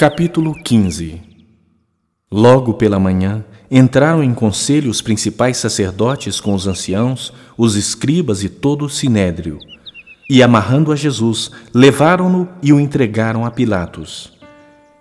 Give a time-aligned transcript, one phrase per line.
[0.00, 1.20] Capítulo 15
[2.32, 8.48] Logo pela manhã, entraram em conselho os principais sacerdotes com os anciãos, os escribas e
[8.48, 9.58] todo o sinédrio.
[10.30, 14.32] E amarrando a Jesus, levaram-no e o entregaram a Pilatos.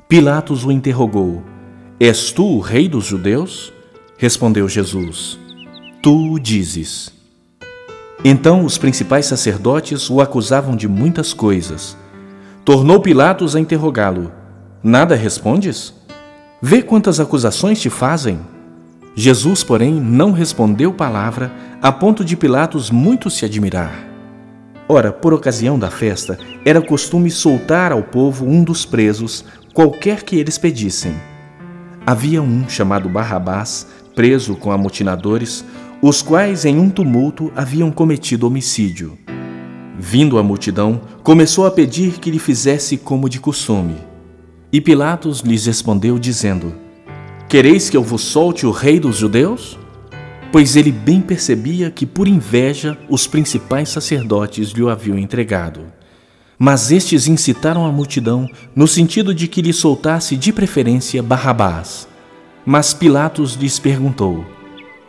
[0.09, 1.45] Pilatos o interrogou:
[1.97, 3.71] És tu o rei dos judeus?
[4.17, 5.39] Respondeu Jesus:
[6.03, 7.09] Tu o dizes.
[8.21, 11.95] Então os principais sacerdotes o acusavam de muitas coisas.
[12.65, 14.38] Tornou Pilatos a interrogá-lo:
[14.81, 15.93] Nada respondes?
[16.61, 18.39] Vê quantas acusações te fazem.
[19.13, 24.07] Jesus, porém, não respondeu palavra, a ponto de Pilatos muito se admirar.
[24.87, 30.37] Ora, por ocasião da festa, era costume soltar ao povo um dos presos, qualquer que
[30.37, 31.13] eles pedissem.
[32.07, 35.65] Havia um chamado Barrabás, preso com amotinadores,
[36.01, 39.17] os quais em um tumulto haviam cometido homicídio.
[39.97, 44.07] Vindo a multidão, começou a pedir que lhe fizesse como de costume.
[44.71, 46.73] E Pilatos lhes respondeu, dizendo:
[47.47, 49.79] Quereis que eu vos solte o rei dos judeus?
[50.51, 55.81] Pois ele bem percebia que, por inveja, os principais sacerdotes lhe o haviam entregado.
[56.57, 62.07] Mas estes incitaram a multidão no sentido de que lhe soltasse de preferência Barrabás.
[62.65, 64.45] Mas Pilatos lhes perguntou: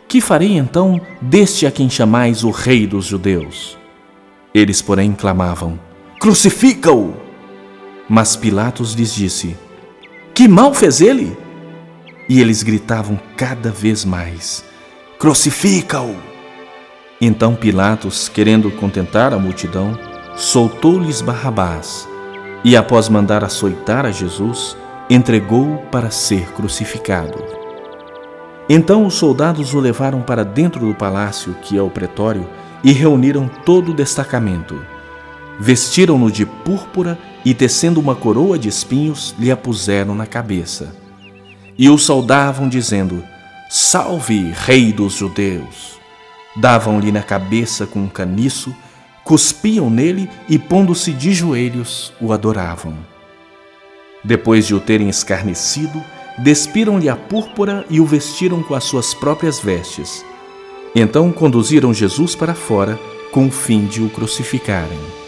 [0.09, 3.77] Que farei então deste a quem chamais o rei dos judeus?
[4.55, 5.79] Eles, porém, clamavam:
[6.19, 7.30] Crucifica-o!
[8.13, 9.57] Mas Pilatos lhes disse:
[10.35, 11.39] Que mal fez ele?
[12.29, 14.65] E eles gritavam cada vez mais:
[15.17, 16.17] Crucifica-o!
[17.21, 19.97] Então Pilatos, querendo contentar a multidão,
[20.35, 22.09] soltou-lhes Barrabás
[22.65, 24.77] e, após mandar açoitar a Jesus,
[25.09, 27.45] entregou-o para ser crucificado.
[28.69, 32.45] Então os soldados o levaram para dentro do palácio, que é o pretório,
[32.83, 34.85] e reuniram todo o destacamento.
[35.61, 40.95] Vestiram-no de púrpura e, tecendo uma coroa de espinhos, lhe a puseram na cabeça.
[41.79, 43.23] E o saudavam, dizendo:
[43.69, 45.99] Salve, Rei dos Judeus!
[46.57, 48.75] Davam-lhe na cabeça com um caniço,
[49.25, 52.97] cuspiam nele e, pondo-se de joelhos, o adoravam.
[54.23, 56.03] Depois de o terem escarnecido,
[56.39, 60.25] despiram-lhe a púrpura e o vestiram com as suas próprias vestes.
[60.95, 62.99] Então conduziram Jesus para fora,
[63.33, 65.20] com o fim de o crucificarem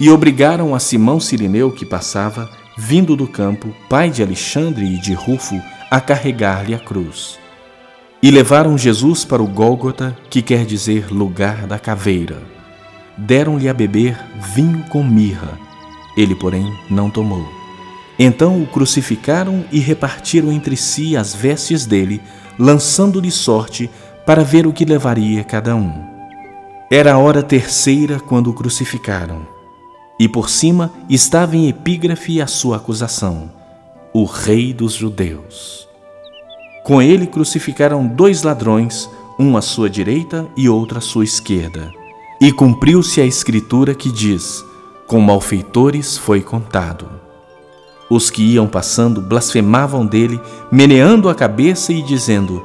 [0.00, 5.12] e obrigaram a Simão Sirineu, que passava, vindo do campo, pai de Alexandre e de
[5.12, 7.38] Rufo, a carregar-lhe a cruz.
[8.22, 12.38] E levaram Jesus para o Gólgota, que quer dizer lugar da caveira.
[13.18, 14.18] Deram-lhe a beber
[14.54, 15.58] vinho com mirra.
[16.16, 17.46] Ele, porém, não tomou.
[18.18, 22.22] Então o crucificaram e repartiram entre si as vestes dele,
[22.58, 23.90] lançando-lhe sorte
[24.24, 25.92] para ver o que levaria cada um.
[26.90, 29.59] Era a hora terceira quando o crucificaram
[30.20, 33.50] e por cima estava em epígrafe a sua acusação:
[34.12, 35.88] o Rei dos Judeus.
[36.84, 39.08] Com ele crucificaram dois ladrões,
[39.38, 41.90] um à sua direita e outro à sua esquerda.
[42.38, 44.62] E cumpriu-se a escritura que diz:
[45.06, 47.08] Com malfeitores foi contado.
[48.10, 50.38] Os que iam passando blasfemavam dele,
[50.70, 52.62] meneando a cabeça e dizendo: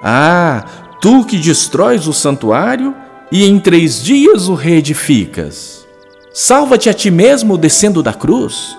[0.00, 0.64] Ah,
[1.00, 2.94] tu que destróis o santuário
[3.32, 5.81] e em três dias o reedificas.
[6.32, 8.76] Salva-te a ti mesmo descendo da cruz.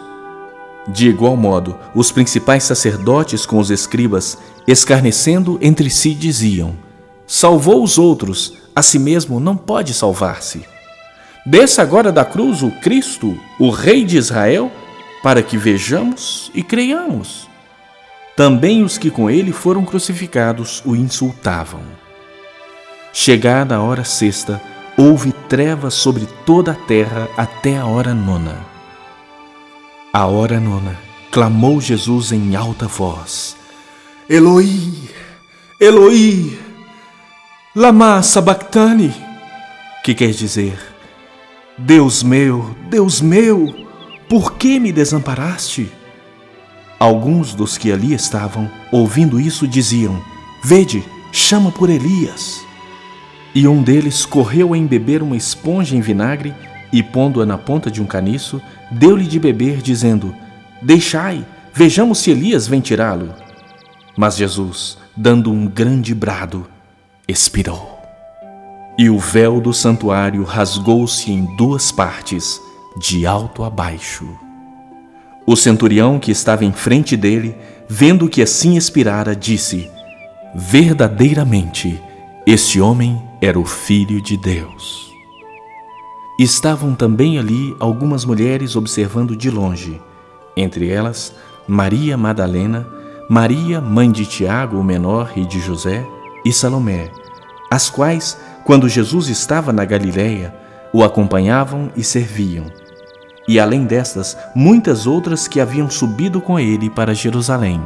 [0.88, 4.38] De igual modo, os principais sacerdotes com os escribas,
[4.68, 6.76] escarnecendo entre si, diziam:
[7.28, 10.66] Salvou os outros, a si mesmo não pode salvar-se.
[11.46, 14.72] Desça agora da cruz o Cristo, o Rei de Israel,
[15.22, 17.48] para que vejamos e creiamos.
[18.36, 21.82] Também os que com ele foram crucificados o insultavam.
[23.14, 24.60] Chegada a hora sexta,
[24.98, 28.58] houve trevas sobre toda a terra até a hora nona.
[30.12, 30.98] A hora nona,
[31.32, 33.56] clamou Jesus em alta voz:
[34.30, 35.10] Eloi,
[35.80, 36.60] Eloi,
[37.76, 39.14] lama sabachthani,
[40.04, 40.80] que quer dizer:
[41.78, 43.74] Deus meu, Deus meu,
[44.30, 45.92] por que me desamparaste?
[47.00, 50.24] Alguns dos que ali estavam, ouvindo isso, diziam:
[50.64, 52.64] Vede, chama por Elias.
[53.56, 56.54] E um deles correu a embeber uma esponja em vinagre
[56.92, 60.34] e, pondo-a na ponta de um caniço, deu-lhe de beber, dizendo:
[60.82, 63.34] Deixai, vejamos se Elias vem tirá-lo.
[64.18, 66.68] Mas Jesus, dando um grande brado,
[67.28, 68.00] expirou.
[68.98, 72.60] E o véu do santuário rasgou-se em duas partes,
[73.00, 74.28] de alto a baixo.
[75.46, 77.56] O centurião que estava em frente dele,
[77.90, 79.90] vendo que assim expirara, disse:
[80.56, 82.00] Verdadeiramente,
[82.46, 85.14] este homem era o Filho de Deus.
[86.40, 90.02] Estavam também ali algumas mulheres observando de longe,
[90.56, 91.36] entre elas
[91.68, 92.88] Maria Madalena,
[93.30, 96.08] Maria, mãe de Tiago, o menor, e de José,
[96.46, 97.12] e Salomé,
[97.70, 100.56] as quais, quando Jesus estava na Galiléia,
[100.94, 102.68] o acompanhavam e serviam.
[103.46, 107.84] E além destas, muitas outras que haviam subido com ele para Jerusalém.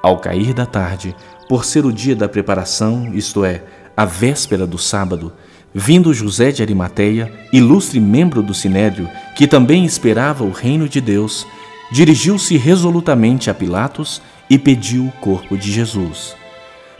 [0.00, 1.16] Ao cair da tarde,
[1.48, 3.64] por ser o dia da preparação, isto é,
[3.96, 5.32] a véspera do sábado,
[5.74, 11.46] vindo José de Arimateia, ilustre membro do sinédrio, que também esperava o reino de Deus,
[11.90, 16.34] dirigiu-se resolutamente a Pilatos e pediu o corpo de Jesus.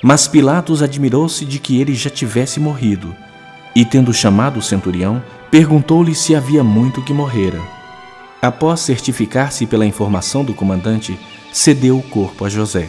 [0.03, 3.15] Mas Pilatos admirou-se de que ele já tivesse morrido,
[3.75, 7.61] e tendo chamado o centurião, perguntou-lhe se havia muito que morrera.
[8.41, 11.19] Após certificar-se pela informação do comandante,
[11.53, 12.89] cedeu o corpo a José.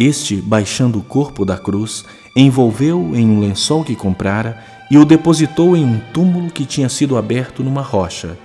[0.00, 5.76] Este, baixando o corpo da cruz, envolveu-o em um lençol que comprara e o depositou
[5.76, 8.38] em um túmulo que tinha sido aberto numa rocha,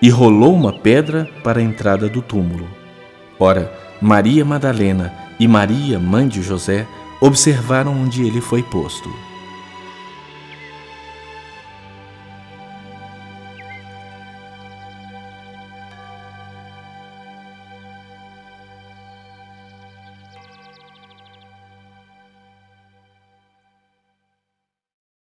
[0.00, 2.66] e rolou uma pedra para a entrada do túmulo.
[3.38, 3.70] Ora,
[4.00, 6.86] Maria Madalena e Maria, mãe de José,
[7.20, 9.10] observaram onde ele foi posto.